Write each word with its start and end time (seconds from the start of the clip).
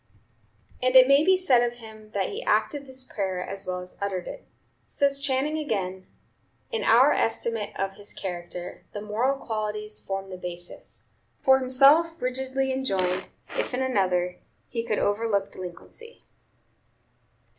And 0.81 0.95
it 0.95 1.07
may 1.07 1.23
be 1.23 1.37
said 1.37 1.61
of 1.61 1.73
him 1.75 2.09
that 2.15 2.29
he 2.31 2.41
acted 2.41 2.87
this 2.87 3.03
prayer 3.03 3.47
as 3.47 3.67
well 3.67 3.81
as 3.81 3.99
uttered 4.01 4.27
it. 4.27 4.47
Says 4.83 5.19
Channing 5.21 5.59
again: 5.59 6.07
"In 6.71 6.83
our 6.83 7.11
estimate 7.11 7.77
of 7.79 7.97
his 7.97 8.11
character, 8.11 8.83
the 8.93 9.01
moral 9.01 9.37
qualities 9.37 9.99
form 9.99 10.31
the 10.31 10.37
basis; 10.37 11.09
for 11.43 11.59
himself 11.59 12.19
rigidly 12.19 12.73
enjoined; 12.73 13.27
if 13.59 13.75
in 13.75 13.83
another, 13.83 14.39
he 14.67 14.81
could 14.81 14.97
overlook 14.97 15.51
delinquency. 15.51 16.23